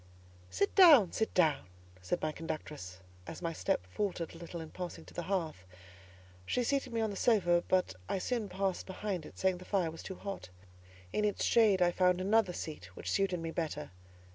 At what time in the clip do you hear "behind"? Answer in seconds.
8.87-9.27